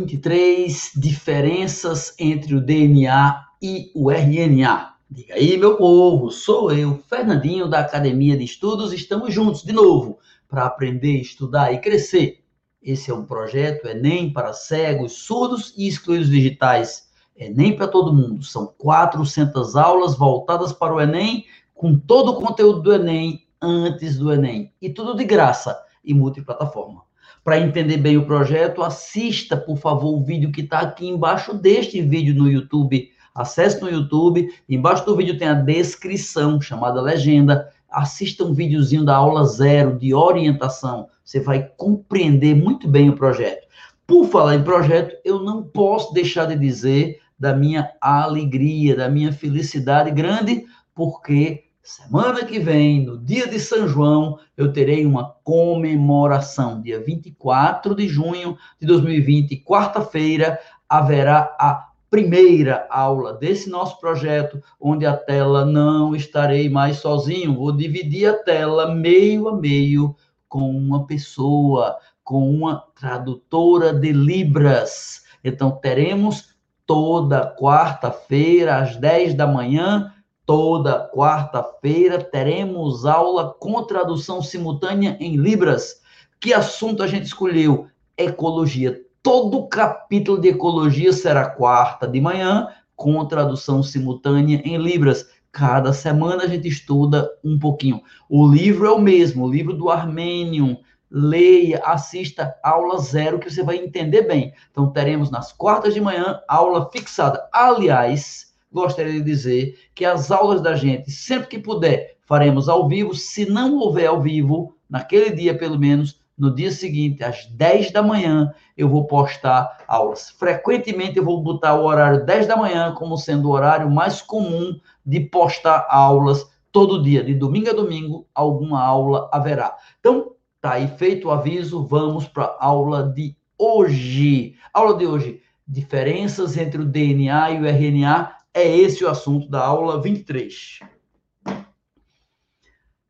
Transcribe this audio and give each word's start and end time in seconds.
23, 0.00 0.92
diferenças 0.94 2.14
entre 2.18 2.54
o 2.54 2.60
DNA 2.60 3.42
e 3.62 3.90
o 3.94 4.10
RNA. 4.10 4.94
Diga 5.10 5.34
aí, 5.34 5.56
meu 5.56 5.76
povo, 5.76 6.30
sou 6.30 6.70
eu, 6.70 7.02
Fernandinho 7.08 7.66
da 7.66 7.80
Academia 7.80 8.36
de 8.36 8.44
Estudos, 8.44 8.92
estamos 8.92 9.32
juntos 9.32 9.62
de 9.62 9.72
novo 9.72 10.18
para 10.48 10.66
aprender, 10.66 11.20
estudar 11.20 11.72
e 11.72 11.80
crescer. 11.80 12.44
Esse 12.82 13.10
é 13.10 13.14
um 13.14 13.24
projeto 13.24 13.88
Enem 13.88 14.30
para 14.32 14.52
cegos, 14.52 15.12
surdos 15.14 15.72
e 15.76 15.88
excluídos 15.88 16.28
digitais. 16.28 17.08
Enem 17.34 17.74
para 17.74 17.88
todo 17.88 18.12
mundo. 18.12 18.44
São 18.44 18.66
400 18.78 19.76
aulas 19.76 20.14
voltadas 20.16 20.72
para 20.74 20.94
o 20.94 21.00
Enem, 21.00 21.46
com 21.74 21.98
todo 21.98 22.32
o 22.32 22.40
conteúdo 22.40 22.82
do 22.82 22.92
Enem 22.92 23.46
antes 23.62 24.18
do 24.18 24.30
Enem. 24.30 24.72
E 24.80 24.90
tudo 24.90 25.16
de 25.16 25.24
graça 25.24 25.82
e 26.04 26.12
multiplataforma. 26.12 27.05
Para 27.46 27.60
entender 27.60 27.98
bem 27.98 28.16
o 28.16 28.26
projeto, 28.26 28.82
assista, 28.82 29.56
por 29.56 29.76
favor, 29.76 30.12
o 30.16 30.20
vídeo 30.20 30.50
que 30.50 30.62
está 30.62 30.80
aqui 30.80 31.06
embaixo 31.06 31.54
deste 31.54 32.02
vídeo 32.02 32.34
no 32.34 32.50
YouTube. 32.50 33.08
Acesse 33.32 33.80
no 33.80 33.88
YouTube, 33.88 34.52
embaixo 34.68 35.06
do 35.06 35.14
vídeo 35.14 35.38
tem 35.38 35.46
a 35.46 35.54
descrição, 35.54 36.60
chamada 36.60 37.00
legenda. 37.00 37.70
Assista 37.88 38.42
um 38.42 38.52
videozinho 38.52 39.04
da 39.04 39.14
aula 39.14 39.44
zero 39.44 39.96
de 39.96 40.12
orientação. 40.12 41.06
Você 41.24 41.38
vai 41.38 41.70
compreender 41.76 42.56
muito 42.56 42.88
bem 42.88 43.10
o 43.10 43.14
projeto. 43.14 43.64
Por 44.08 44.26
falar 44.26 44.56
em 44.56 44.64
projeto, 44.64 45.14
eu 45.24 45.40
não 45.40 45.62
posso 45.62 46.12
deixar 46.12 46.46
de 46.46 46.56
dizer 46.56 47.20
da 47.38 47.54
minha 47.54 47.92
alegria, 48.00 48.96
da 48.96 49.08
minha 49.08 49.32
felicidade 49.32 50.10
grande, 50.10 50.64
porque 50.92 51.65
Semana 51.86 52.44
que 52.44 52.58
vem, 52.58 53.06
no 53.06 53.16
dia 53.16 53.46
de 53.46 53.60
São 53.60 53.86
João, 53.86 54.40
eu 54.56 54.72
terei 54.72 55.06
uma 55.06 55.36
comemoração. 55.44 56.82
Dia 56.82 56.98
24 57.00 57.94
de 57.94 58.08
junho 58.08 58.58
de 58.80 58.88
2020, 58.88 59.62
quarta-feira, 59.64 60.58
haverá 60.88 61.54
a 61.56 61.90
primeira 62.10 62.88
aula 62.90 63.34
desse 63.34 63.70
nosso 63.70 64.00
projeto, 64.00 64.60
onde 64.80 65.06
a 65.06 65.16
tela 65.16 65.64
não 65.64 66.16
estarei 66.16 66.68
mais 66.68 66.96
sozinho. 66.96 67.54
Vou 67.54 67.70
dividir 67.70 68.30
a 68.30 68.34
tela 68.34 68.92
meio 68.92 69.48
a 69.48 69.56
meio 69.56 70.16
com 70.48 70.68
uma 70.68 71.06
pessoa, 71.06 71.96
com 72.24 72.50
uma 72.50 72.82
tradutora 72.98 73.94
de 73.94 74.10
Libras. 74.10 75.22
Então, 75.44 75.70
teremos 75.70 76.56
toda 76.84 77.54
quarta-feira, 77.56 78.78
às 78.78 78.96
10 78.96 79.34
da 79.34 79.46
manhã, 79.46 80.12
Toda 80.46 81.10
quarta-feira 81.12 82.22
teremos 82.22 83.04
aula 83.04 83.52
com 83.58 83.82
tradução 83.82 84.40
simultânea 84.40 85.16
em 85.18 85.34
Libras. 85.34 86.00
Que 86.38 86.54
assunto 86.54 87.02
a 87.02 87.06
gente 87.08 87.24
escolheu? 87.24 87.88
Ecologia. 88.16 89.02
Todo 89.24 89.66
capítulo 89.66 90.40
de 90.40 90.50
ecologia 90.50 91.12
será 91.12 91.50
quarta 91.50 92.06
de 92.06 92.20
manhã, 92.20 92.68
com 92.94 93.26
tradução 93.26 93.82
simultânea 93.82 94.62
em 94.64 94.76
Libras. 94.76 95.28
Cada 95.50 95.92
semana 95.92 96.44
a 96.44 96.46
gente 96.46 96.68
estuda 96.68 97.28
um 97.42 97.58
pouquinho. 97.58 98.00
O 98.28 98.46
livro 98.46 98.86
é 98.86 98.92
o 98.92 99.00
mesmo, 99.00 99.46
o 99.46 99.50
livro 99.50 99.72
do 99.72 99.90
Armênio. 99.90 100.78
Leia, 101.10 101.82
assista 101.84 102.56
aula 102.62 102.98
zero 102.98 103.40
que 103.40 103.50
você 103.50 103.64
vai 103.64 103.78
entender 103.78 104.22
bem. 104.22 104.52
Então, 104.70 104.92
teremos 104.92 105.28
nas 105.28 105.52
quartas 105.52 105.92
de 105.92 106.00
manhã 106.00 106.40
aula 106.46 106.88
fixada. 106.92 107.48
Aliás, 107.52 108.45
gostaria 108.76 109.12
de 109.12 109.22
dizer 109.22 109.78
que 109.94 110.04
as 110.04 110.30
aulas 110.30 110.60
da 110.60 110.76
gente, 110.76 111.10
sempre 111.10 111.48
que 111.48 111.58
puder, 111.58 112.16
faremos 112.26 112.68
ao 112.68 112.86
vivo. 112.86 113.14
Se 113.14 113.48
não 113.48 113.78
houver 113.78 114.06
ao 114.06 114.20
vivo, 114.20 114.76
naquele 114.88 115.30
dia 115.30 115.56
pelo 115.56 115.78
menos, 115.78 116.20
no 116.36 116.54
dia 116.54 116.70
seguinte, 116.70 117.24
às 117.24 117.46
10 117.46 117.92
da 117.92 118.02
manhã, 118.02 118.52
eu 118.76 118.88
vou 118.88 119.06
postar 119.06 119.84
aulas. 119.88 120.28
Frequentemente 120.30 121.16
eu 121.16 121.24
vou 121.24 121.42
botar 121.42 121.74
o 121.74 121.86
horário 121.86 122.26
10 122.26 122.46
da 122.46 122.56
manhã 122.56 122.92
como 122.92 123.16
sendo 123.16 123.48
o 123.48 123.52
horário 123.52 123.90
mais 123.90 124.20
comum 124.20 124.78
de 125.04 125.20
postar 125.20 125.86
aulas 125.88 126.46
todo 126.70 127.02
dia, 127.02 127.24
de 127.24 127.32
domingo 127.32 127.70
a 127.70 127.72
domingo, 127.72 128.26
alguma 128.34 128.82
aula 128.82 129.30
haverá. 129.32 129.74
Então, 129.98 130.32
tá 130.60 130.72
aí 130.72 130.88
feito 130.98 131.28
o 131.28 131.30
aviso, 131.30 131.86
vamos 131.86 132.28
para 132.28 132.44
a 132.44 132.66
aula 132.66 133.02
de 133.02 133.34
hoje. 133.58 134.54
Aula 134.74 134.98
de 134.98 135.06
hoje, 135.06 135.40
diferenças 135.66 136.58
entre 136.58 136.82
o 136.82 136.84
DNA 136.84 137.52
e 137.52 137.60
o 137.60 137.66
RNA 137.66 138.35
é 138.56 138.74
esse 138.74 139.04
o 139.04 139.08
assunto 139.10 139.50
da 139.50 139.62
aula 139.62 140.00
23. 140.00 140.80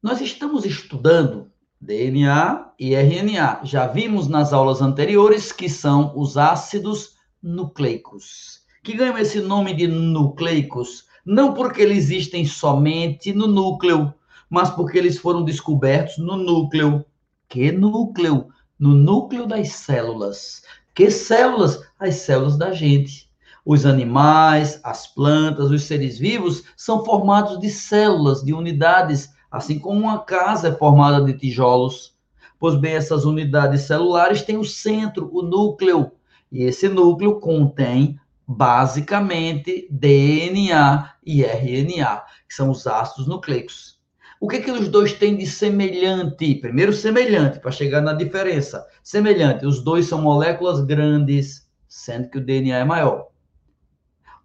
Nós 0.02 0.20
estamos 0.20 0.66
estudando 0.66 1.52
DNA 1.80 2.72
e 2.76 2.96
RNA. 2.96 3.60
Já 3.62 3.86
vimos 3.86 4.26
nas 4.26 4.52
aulas 4.52 4.82
anteriores 4.82 5.52
que 5.52 5.68
são 5.68 6.12
os 6.18 6.36
ácidos 6.36 7.14
nucleicos, 7.40 8.62
que 8.82 8.94
ganham 8.94 9.16
esse 9.18 9.40
nome 9.40 9.72
de 9.72 9.86
nucleicos 9.86 11.06
não 11.24 11.54
porque 11.54 11.80
eles 11.80 11.98
existem 11.98 12.44
somente 12.44 13.32
no 13.32 13.46
núcleo, 13.46 14.12
mas 14.50 14.70
porque 14.70 14.98
eles 14.98 15.16
foram 15.16 15.44
descobertos 15.44 16.18
no 16.18 16.36
núcleo. 16.36 17.04
Que 17.48 17.70
núcleo? 17.70 18.48
No 18.76 18.94
núcleo 18.94 19.46
das 19.46 19.70
células. 19.70 20.62
Que 20.92 21.08
células? 21.08 21.84
As 22.00 22.16
células 22.16 22.56
da 22.56 22.72
gente. 22.72 23.25
Os 23.68 23.84
animais, 23.84 24.78
as 24.84 25.08
plantas, 25.08 25.72
os 25.72 25.82
seres 25.82 26.20
vivos 26.20 26.62
são 26.76 27.04
formados 27.04 27.58
de 27.58 27.68
células, 27.68 28.40
de 28.40 28.54
unidades, 28.54 29.28
assim 29.50 29.76
como 29.76 30.02
uma 30.02 30.20
casa 30.20 30.68
é 30.68 30.72
formada 30.72 31.24
de 31.24 31.36
tijolos. 31.36 32.14
Pois 32.60 32.76
bem, 32.76 32.94
essas 32.94 33.24
unidades 33.24 33.80
celulares 33.82 34.42
têm 34.42 34.56
o 34.56 34.64
centro, 34.64 35.28
o 35.32 35.42
núcleo, 35.42 36.12
e 36.52 36.62
esse 36.62 36.88
núcleo 36.88 37.40
contém 37.40 38.16
basicamente 38.46 39.88
DNA 39.90 41.14
e 41.26 41.42
RNA, 41.42 42.22
que 42.48 42.54
são 42.54 42.70
os 42.70 42.86
ácidos 42.86 43.26
nucleicos. 43.26 43.98
O 44.40 44.46
que, 44.46 44.60
que 44.60 44.70
os 44.70 44.88
dois 44.88 45.12
têm 45.12 45.36
de 45.36 45.44
semelhante? 45.44 46.54
Primeiro, 46.54 46.92
semelhante, 46.92 47.58
para 47.58 47.72
chegar 47.72 48.00
na 48.00 48.12
diferença. 48.12 48.86
Semelhante, 49.02 49.66
os 49.66 49.82
dois 49.82 50.06
são 50.06 50.22
moléculas 50.22 50.84
grandes, 50.84 51.68
sendo 51.88 52.30
que 52.30 52.38
o 52.38 52.44
DNA 52.44 52.76
é 52.76 52.84
maior. 52.84 53.34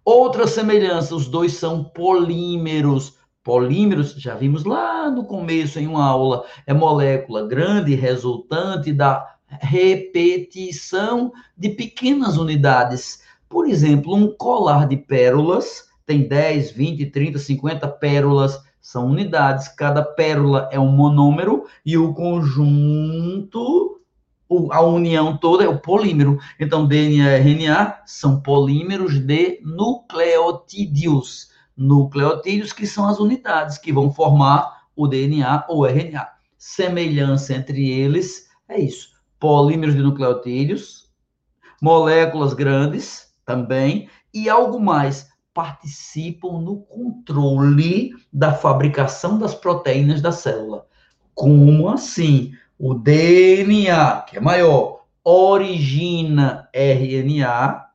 Outra 0.04 0.46
semelhança, 0.46 1.14
os 1.14 1.28
dois 1.28 1.54
são 1.54 1.84
polímeros. 1.84 3.16
Polímeros, 3.44 4.14
já 4.14 4.34
vimos 4.34 4.64
lá 4.64 5.10
no 5.10 5.24
começo 5.24 5.78
em 5.78 5.86
uma 5.86 6.04
aula, 6.04 6.44
é 6.66 6.74
molécula 6.74 7.46
grande 7.46 7.94
resultante 7.94 8.92
da 8.92 9.36
repetição 9.60 11.32
de 11.56 11.70
pequenas 11.70 12.36
unidades. 12.36 13.22
Por 13.48 13.68
exemplo, 13.68 14.14
um 14.14 14.34
colar 14.34 14.88
de 14.88 14.96
pérolas 14.96 15.88
tem 16.04 16.26
10, 16.26 16.72
20, 16.72 17.06
30, 17.06 17.38
50 17.38 17.88
pérolas, 17.88 18.60
são 18.80 19.06
unidades. 19.06 19.68
Cada 19.68 20.02
pérola 20.02 20.68
é 20.72 20.78
um 20.78 20.90
monômero 20.90 21.64
e 21.86 21.96
o 21.96 22.12
conjunto 22.12 24.01
a 24.70 24.80
união 24.80 25.36
toda 25.36 25.64
é 25.64 25.68
o 25.68 25.78
polímero. 25.78 26.38
Então, 26.58 26.86
DNA 26.86 27.38
e 27.38 27.40
RNA 27.40 28.02
são 28.06 28.40
polímeros 28.40 29.18
de 29.18 29.60
nucleotídeos. 29.62 31.50
Nucleotídeos 31.76 32.72
que 32.72 32.86
são 32.86 33.06
as 33.06 33.18
unidades 33.18 33.78
que 33.78 33.92
vão 33.92 34.12
formar 34.12 34.82
o 34.94 35.06
DNA 35.06 35.64
ou 35.68 35.86
RNA. 35.86 36.28
Semelhança 36.58 37.54
entre 37.54 37.90
eles 37.90 38.46
é 38.68 38.80
isso. 38.80 39.10
Polímeros 39.40 39.94
de 39.94 40.02
nucleotídeos, 40.02 41.10
moléculas 41.80 42.54
grandes 42.54 43.32
também 43.44 44.08
e 44.32 44.48
algo 44.48 44.78
mais 44.78 45.28
participam 45.52 46.60
no 46.60 46.78
controle 46.82 48.12
da 48.32 48.54
fabricação 48.54 49.38
das 49.38 49.54
proteínas 49.54 50.22
da 50.22 50.32
célula. 50.32 50.86
Como 51.34 51.88
assim? 51.88 52.52
O 52.84 52.94
DNA, 52.94 54.22
que 54.22 54.38
é 54.38 54.40
maior, 54.40 55.04
origina 55.22 56.68
RNA, 56.74 57.86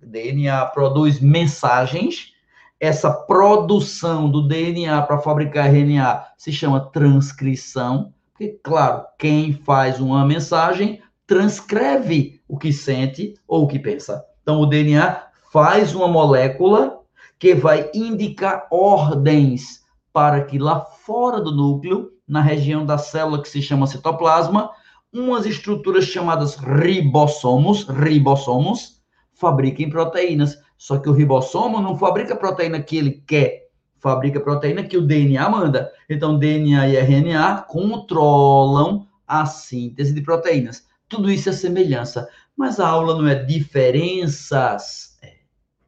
DNA 0.00 0.66
produz 0.66 1.18
mensagens. 1.18 2.32
Essa 2.78 3.10
produção 3.10 4.30
do 4.30 4.46
DNA 4.46 5.02
para 5.02 5.18
fabricar 5.18 5.66
RNA 5.66 6.26
se 6.38 6.52
chama 6.52 6.78
transcrição, 6.92 8.14
porque, 8.30 8.56
claro, 8.62 9.04
quem 9.18 9.52
faz 9.52 9.98
uma 9.98 10.24
mensagem 10.24 11.02
transcreve 11.26 12.40
o 12.46 12.56
que 12.56 12.72
sente 12.72 13.34
ou 13.48 13.64
o 13.64 13.66
que 13.66 13.80
pensa. 13.80 14.24
Então, 14.42 14.60
o 14.60 14.66
DNA 14.66 15.24
faz 15.52 15.92
uma 15.92 16.06
molécula 16.06 17.00
que 17.36 17.52
vai 17.52 17.90
indicar 17.92 18.68
ordens 18.70 19.84
para 20.12 20.44
que 20.44 20.56
lá 20.56 20.82
fora 20.82 21.40
do 21.40 21.50
núcleo 21.50 22.12
na 22.26 22.40
região 22.40 22.84
da 22.84 22.98
célula 22.98 23.40
que 23.40 23.48
se 23.48 23.62
chama 23.62 23.86
citoplasma, 23.86 24.70
umas 25.12 25.46
estruturas 25.46 26.04
chamadas 26.04 26.56
ribossomos, 26.56 27.84
ribossomos, 27.84 29.00
fabriquem 29.32 29.88
proteínas. 29.88 30.58
Só 30.76 30.98
que 30.98 31.08
o 31.08 31.12
ribossomo 31.12 31.80
não 31.80 31.96
fabrica 31.96 32.34
a 32.34 32.36
proteína 32.36 32.82
que 32.82 32.96
ele 32.96 33.22
quer, 33.26 33.68
fabrica 33.98 34.38
a 34.38 34.42
proteína 34.42 34.84
que 34.84 34.96
o 34.96 35.06
DNA 35.06 35.48
manda. 35.48 35.90
Então, 36.08 36.38
DNA 36.38 36.88
e 36.88 36.96
RNA 36.96 37.62
controlam 37.62 39.06
a 39.26 39.46
síntese 39.46 40.12
de 40.12 40.20
proteínas. 40.20 40.86
Tudo 41.08 41.30
isso 41.30 41.48
é 41.48 41.52
semelhança. 41.52 42.28
mas 42.56 42.80
a 42.80 42.88
aula 42.88 43.16
não 43.16 43.28
é 43.28 43.34
diferenças. 43.34 45.18
É. 45.22 45.34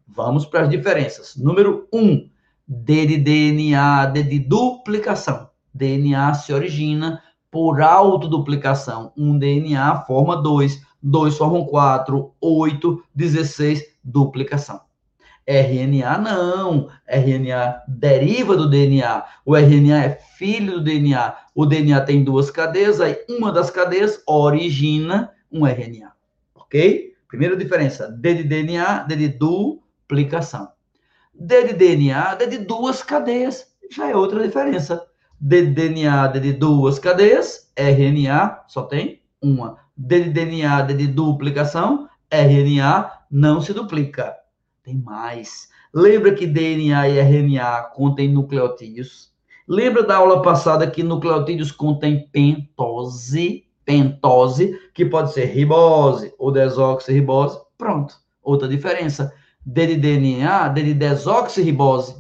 Vamos 0.07 0.45
para 0.45 0.63
as 0.63 0.71
diferenças. 0.71 1.35
Número 1.37 1.89
1, 1.93 1.99
um, 1.99 2.31
D 2.67 3.07
de 3.07 3.17
DNA, 3.17 4.07
D 4.07 4.23
de 4.23 4.39
duplicação. 4.39 5.49
DNA 5.75 6.35
se 6.35 6.53
origina 6.53 7.23
por 7.51 7.81
autoduplicação. 7.81 9.13
Um 9.17 9.39
DNA 9.39 10.03
forma 10.03 10.37
dois, 10.37 10.81
dois 11.03 11.37
formam 11.37 11.65
quatro, 11.65 12.35
oito, 12.41 13.03
16, 13.15 13.83
duplicação. 14.03 14.81
RNA 15.49 16.19
não. 16.19 16.91
RNA 17.09 17.83
deriva 17.89 18.55
do 18.55 18.69
DNA. 18.69 19.25
O 19.47 19.57
RNA 19.57 20.05
é 20.05 20.11
filho 20.37 20.75
do 20.75 20.85
DNA. 20.85 21.35
O 21.55 21.65
DNA 21.65 22.03
tem 22.03 22.23
duas 22.23 22.51
cadeias, 22.51 23.01
aí 23.01 23.17
uma 23.29 23.51
das 23.51 23.71
cadeias 23.71 24.23
origina 24.27 25.33
um 25.51 25.67
RNA. 25.67 26.13
Ok? 26.55 27.15
Primeira 27.27 27.57
diferença: 27.57 28.09
D 28.09 28.35
de 28.35 28.45
DNA, 28.45 29.05
D 29.05 29.17
de 29.17 29.29
duplicação. 29.29 30.69
D 31.35 31.69
de 31.69 31.73
DNA, 31.73 32.35
D 32.35 32.47
de 32.47 32.59
duas 32.59 33.03
cadeias. 33.03 33.67
Já 33.91 34.11
é 34.11 34.15
outra 34.15 34.47
diferença. 34.47 35.03
De 35.41 35.63
DNA, 35.63 36.27
de 36.29 36.53
duas 36.53 36.99
cadeias. 36.99 37.71
RNA 37.77 38.65
só 38.67 38.83
tem 38.83 39.23
uma. 39.41 39.79
De 39.97 40.25
DNA, 40.25 40.83
de 40.83 41.07
duplicação. 41.07 42.09
RNA 42.31 43.13
não 43.31 43.61
se 43.61 43.73
duplica. 43.73 44.37
Tem 44.83 44.97
mais. 44.97 45.69
Lembra 45.95 46.35
que 46.35 46.47
DNA 46.47 47.09
e 47.09 47.21
RNA 47.21 47.83
contêm 47.95 48.29
nucleotídeos? 48.29 49.33
Lembra 49.67 50.03
da 50.03 50.17
aula 50.17 50.43
passada 50.43 50.91
que 50.91 51.03
nucleotídeos 51.03 51.71
contêm 51.71 52.29
pentose? 52.29 53.65
Pentose, 53.85 54.79
que 54.93 55.07
pode 55.07 55.33
ser 55.33 55.47
ribose 55.47 56.35
ou 56.39 56.53
desoxirribose. 56.53 57.59
Pronto. 57.79 58.17
Outra 58.43 58.69
diferença. 58.69 59.33
D 59.65 59.87
de 59.87 59.97
DNA, 59.97 60.69
de 60.69 60.95
desoxirribose. 60.95 62.17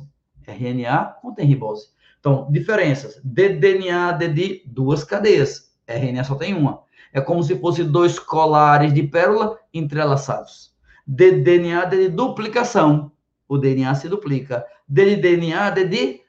RNA 0.46 1.16
contém 1.20 1.46
ribose. 1.46 1.88
Então, 2.20 2.48
diferenças. 2.50 3.20
D 3.22 3.48
de 3.48 4.62
duas 4.66 5.04
cadeias. 5.04 5.72
RNA 5.86 6.24
só 6.24 6.34
tem 6.34 6.54
uma. 6.54 6.82
É 7.12 7.20
como 7.20 7.42
se 7.42 7.58
fosse 7.58 7.82
dois 7.84 8.18
colares 8.18 8.92
de 8.92 9.02
pérola 9.02 9.58
entrelaçados 9.72 10.68
de 11.08 11.32
DNA 11.40 11.86
de 11.86 12.08
duplicação. 12.10 13.10
O 13.48 13.56
DNA 13.56 13.94
se 13.94 14.10
duplica. 14.10 14.66
D 14.86 15.16
de 15.16 16.20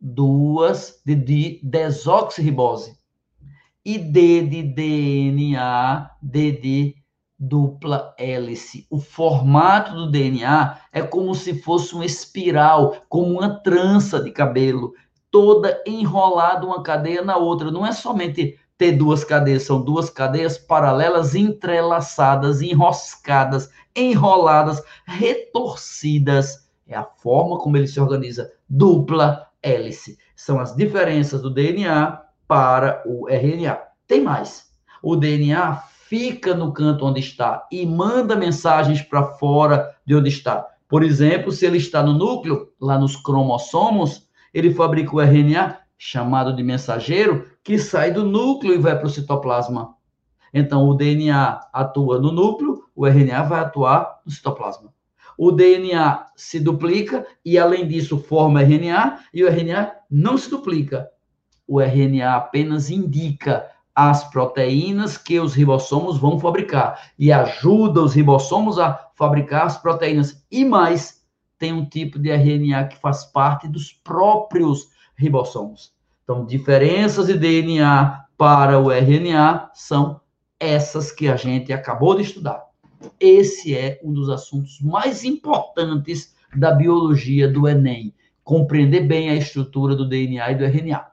duas 0.00 1.02
de, 1.04 1.14
de 1.14 1.60
desoxirribose. 1.62 2.96
E 3.84 3.98
D 3.98 4.46
de 4.46 4.62
DNA 4.62 6.10
D 6.22 6.52
de 6.52 6.94
dupla 7.38 8.14
hélice. 8.18 8.86
O 8.88 8.98
formato 8.98 9.94
do 9.94 10.10
DNA 10.10 10.78
é 10.92 11.02
como 11.02 11.34
se 11.34 11.60
fosse 11.60 11.94
uma 11.94 12.06
espiral, 12.06 13.04
como 13.08 13.34
uma 13.34 13.56
trança 13.60 14.22
de 14.22 14.30
cabelo, 14.30 14.94
toda 15.32 15.82
enrolada 15.84 16.64
uma 16.64 16.82
cadeia 16.82 17.22
na 17.22 17.36
outra. 17.36 17.72
Não 17.72 17.84
é 17.84 17.90
somente 17.90 18.56
ter 18.78 18.92
duas 18.92 19.24
cadeias, 19.24 19.62
são 19.64 19.82
duas 19.82 20.10
cadeias 20.10 20.58
paralelas 20.58 21.34
entrelaçadas, 21.34 22.60
enroscadas, 22.60 23.70
enroladas, 23.96 24.80
retorcidas. 25.06 26.68
É 26.86 26.94
a 26.94 27.04
forma 27.04 27.58
como 27.58 27.76
ele 27.76 27.88
se 27.88 27.98
organiza. 27.98 28.52
Dupla 28.68 29.48
hélice. 29.62 30.18
São 30.36 30.60
as 30.60 30.76
diferenças 30.76 31.40
do 31.40 31.50
DNA 31.50 32.20
para 32.46 33.02
o 33.06 33.28
RNA. 33.28 33.78
Tem 34.06 34.20
mais. 34.20 34.70
O 35.02 35.16
DNA 35.16 35.76
fica 36.08 36.54
no 36.54 36.72
canto 36.72 37.06
onde 37.06 37.20
está 37.20 37.66
e 37.72 37.86
manda 37.86 38.36
mensagens 38.36 39.00
para 39.00 39.24
fora 39.24 39.96
de 40.04 40.14
onde 40.14 40.28
está. 40.28 40.66
Por 40.86 41.02
exemplo, 41.02 41.50
se 41.50 41.64
ele 41.64 41.78
está 41.78 42.02
no 42.02 42.12
núcleo, 42.12 42.68
lá 42.78 42.98
nos 42.98 43.16
cromossomos, 43.16 44.21
ele 44.52 44.72
fabrica 44.72 45.14
o 45.14 45.20
RNA, 45.20 45.78
chamado 45.96 46.54
de 46.54 46.62
mensageiro, 46.62 47.46
que 47.62 47.78
sai 47.78 48.10
do 48.10 48.24
núcleo 48.24 48.74
e 48.74 48.78
vai 48.78 48.98
para 48.98 49.06
o 49.06 49.10
citoplasma. 49.10 49.94
Então, 50.52 50.88
o 50.88 50.94
DNA 50.94 51.60
atua 51.72 52.18
no 52.18 52.30
núcleo, 52.30 52.84
o 52.94 53.06
RNA 53.06 53.42
vai 53.44 53.60
atuar 53.60 54.20
no 54.26 54.30
citoplasma. 54.30 54.92
O 55.38 55.50
DNA 55.50 56.26
se 56.36 56.60
duplica 56.60 57.26
e, 57.44 57.58
além 57.58 57.86
disso, 57.86 58.18
forma 58.18 58.62
RNA, 58.62 59.20
e 59.32 59.42
o 59.42 59.48
RNA 59.48 59.92
não 60.10 60.36
se 60.36 60.50
duplica. 60.50 61.08
O 61.66 61.80
RNA 61.80 62.34
apenas 62.36 62.90
indica 62.90 63.66
as 63.94 64.24
proteínas 64.24 65.16
que 65.16 65.38
os 65.38 65.54
ribossomos 65.54 66.18
vão 66.18 66.38
fabricar 66.38 67.12
e 67.18 67.30
ajuda 67.30 68.02
os 68.02 68.14
ribossomos 68.14 68.78
a 68.78 69.08
fabricar 69.14 69.66
as 69.66 69.78
proteínas. 69.78 70.44
E 70.50 70.64
mais, 70.64 71.21
tem 71.62 71.72
um 71.72 71.84
tipo 71.84 72.18
de 72.18 72.28
RNA 72.28 72.88
que 72.88 72.98
faz 72.98 73.22
parte 73.22 73.68
dos 73.68 73.92
próprios 73.92 74.88
ribossomos. 75.14 75.92
Então, 76.24 76.44
diferenças 76.44 77.28
de 77.28 77.34
DNA 77.34 78.24
para 78.36 78.80
o 78.80 78.90
RNA 78.90 79.70
são 79.72 80.20
essas 80.58 81.12
que 81.12 81.28
a 81.28 81.36
gente 81.36 81.72
acabou 81.72 82.16
de 82.16 82.22
estudar. 82.22 82.64
Esse 83.20 83.76
é 83.76 84.00
um 84.02 84.12
dos 84.12 84.28
assuntos 84.28 84.80
mais 84.80 85.22
importantes 85.22 86.34
da 86.52 86.72
biologia 86.72 87.46
do 87.46 87.68
Enem. 87.68 88.12
Compreender 88.42 89.06
bem 89.06 89.30
a 89.30 89.36
estrutura 89.36 89.94
do 89.94 90.08
DNA 90.08 90.50
e 90.50 90.54
do 90.56 90.64
RNA. 90.64 91.06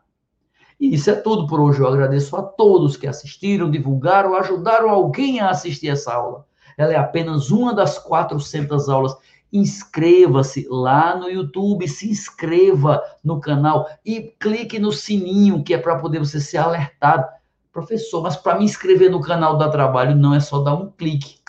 E 0.79 0.95
isso 0.95 1.11
é 1.11 1.15
tudo 1.15 1.45
por 1.45 1.59
hoje. 1.59 1.79
Eu 1.79 1.87
agradeço 1.89 2.35
a 2.35 2.41
todos 2.41 2.97
que 2.97 3.05
assistiram, 3.05 3.69
divulgaram, 3.69 4.33
ajudaram 4.33 4.89
alguém 4.89 5.41
a 5.41 5.51
assistir 5.51 5.89
essa 5.89 6.11
aula. 6.11 6.47
Ela 6.75 6.93
é 6.93 6.97
apenas 6.97 7.51
uma 7.51 7.71
das 7.71 7.99
400 7.99 8.89
aulas. 8.89 9.15
Inscreva-se 9.51 10.67
lá 10.69 11.15
no 11.15 11.29
YouTube, 11.29 11.87
se 11.87 12.09
inscreva 12.09 13.01
no 13.23 13.39
canal 13.39 13.87
e 14.05 14.33
clique 14.39 14.79
no 14.79 14.91
sininho, 14.91 15.63
que 15.63 15.73
é 15.73 15.77
para 15.77 15.97
poder 15.97 16.19
você 16.19 16.39
ser 16.39 16.57
alertado 16.57 17.25
Professor, 17.71 18.23
mas 18.23 18.35
para 18.35 18.57
me 18.57 18.65
inscrever 18.65 19.11
no 19.11 19.21
canal 19.21 19.57
da 19.57 19.69
Trabalho 19.69 20.15
não 20.15 20.33
é 20.33 20.39
só 20.39 20.59
dar 20.59 20.73
um 20.73 20.91
clique. 20.91 21.39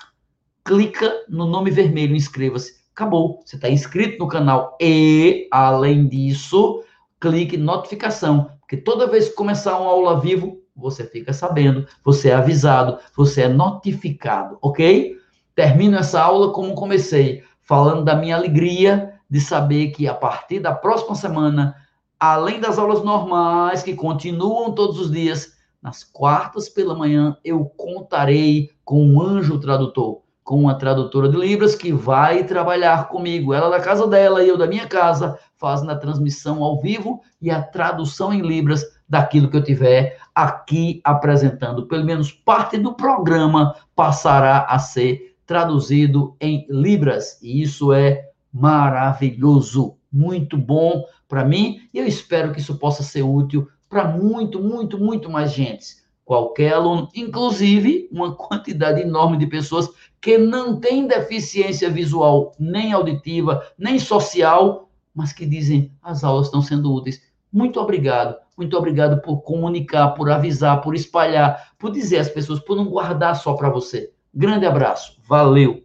Clica 0.64 1.24
no 1.28 1.46
nome 1.46 1.70
vermelho, 1.70 2.14
inscreva-se. 2.14 2.74
Acabou. 2.94 3.42
Você 3.44 3.56
está 3.56 3.70
inscrito 3.70 4.18
no 4.18 4.28
canal. 4.28 4.76
E, 4.80 5.48
além 5.50 6.06
disso, 6.06 6.84
clique 7.18 7.56
notificação. 7.56 8.50
Porque 8.60 8.76
toda 8.76 9.06
vez 9.06 9.30
que 9.30 9.34
começar 9.34 9.78
uma 9.78 9.90
aula 9.90 10.20
vivo, 10.20 10.60
você 10.76 11.04
fica 11.04 11.32
sabendo, 11.32 11.86
você 12.04 12.28
é 12.28 12.34
avisado, 12.34 12.98
você 13.16 13.42
é 13.42 13.48
notificado, 13.48 14.58
ok? 14.62 15.16
Termino 15.54 15.98
essa 15.98 16.22
aula 16.22 16.52
como 16.52 16.74
comecei, 16.74 17.42
falando 17.70 18.02
da 18.02 18.16
minha 18.16 18.34
alegria 18.34 19.14
de 19.30 19.40
saber 19.40 19.92
que 19.92 20.08
a 20.08 20.12
partir 20.12 20.58
da 20.58 20.74
próxima 20.74 21.14
semana, 21.14 21.76
além 22.18 22.58
das 22.58 22.80
aulas 22.80 23.04
normais 23.04 23.80
que 23.80 23.94
continuam 23.94 24.72
todos 24.72 24.98
os 24.98 25.08
dias, 25.08 25.52
nas 25.80 26.02
quartas 26.02 26.68
pela 26.68 26.96
manhã, 26.96 27.36
eu 27.44 27.64
contarei 27.76 28.70
com 28.84 29.00
um 29.06 29.22
anjo 29.22 29.60
tradutor, 29.60 30.22
com 30.42 30.62
uma 30.62 30.74
tradutora 30.74 31.28
de 31.28 31.36
Libras 31.36 31.76
que 31.76 31.92
vai 31.92 32.42
trabalhar 32.42 33.06
comigo. 33.06 33.54
Ela 33.54 33.70
da 33.70 33.78
casa 33.78 34.04
dela 34.08 34.42
e 34.42 34.48
eu 34.48 34.58
da 34.58 34.66
minha 34.66 34.88
casa, 34.88 35.38
fazendo 35.56 35.92
a 35.92 35.96
transmissão 35.96 36.64
ao 36.64 36.80
vivo 36.80 37.20
e 37.40 37.52
a 37.52 37.62
tradução 37.62 38.34
em 38.34 38.42
Libras 38.42 38.84
daquilo 39.08 39.48
que 39.48 39.56
eu 39.56 39.62
tiver 39.62 40.18
aqui 40.34 41.00
apresentando. 41.04 41.86
Pelo 41.86 42.04
menos 42.04 42.32
parte 42.32 42.76
do 42.78 42.94
programa 42.94 43.76
passará 43.94 44.66
a 44.68 44.76
ser 44.80 45.29
traduzido 45.50 46.36
em 46.40 46.64
Libras. 46.70 47.36
E 47.42 47.60
isso 47.60 47.92
é 47.92 48.30
maravilhoso, 48.52 49.96
muito 50.12 50.56
bom 50.56 51.04
para 51.28 51.44
mim 51.44 51.88
e 51.92 51.98
eu 51.98 52.06
espero 52.06 52.52
que 52.52 52.60
isso 52.60 52.78
possa 52.78 53.02
ser 53.02 53.22
útil 53.22 53.68
para 53.88 54.04
muito, 54.04 54.62
muito, 54.62 54.96
muito 54.96 55.28
mais 55.28 55.50
gente. 55.52 55.96
Qualquer 56.24 56.74
aluno, 56.74 57.08
inclusive 57.12 58.08
uma 58.12 58.32
quantidade 58.38 59.00
enorme 59.00 59.36
de 59.38 59.48
pessoas 59.48 59.88
que 60.20 60.38
não 60.38 60.78
têm 60.78 61.08
deficiência 61.08 61.90
visual, 61.90 62.52
nem 62.56 62.92
auditiva, 62.92 63.60
nem 63.76 63.98
social, 63.98 64.88
mas 65.12 65.32
que 65.32 65.44
dizem 65.44 65.90
as 66.00 66.22
aulas 66.22 66.46
estão 66.46 66.62
sendo 66.62 66.94
úteis. 66.94 67.20
Muito 67.52 67.80
obrigado, 67.80 68.36
muito 68.56 68.76
obrigado 68.78 69.20
por 69.20 69.38
comunicar, 69.38 70.10
por 70.10 70.30
avisar, 70.30 70.80
por 70.80 70.94
espalhar, 70.94 71.72
por 71.76 71.90
dizer 71.90 72.18
às 72.18 72.28
pessoas, 72.28 72.60
por 72.60 72.76
não 72.76 72.84
guardar 72.84 73.34
só 73.34 73.54
para 73.54 73.68
você. 73.68 74.12
Grande 74.32 74.64
abraço, 74.66 75.20
valeu! 75.26 75.84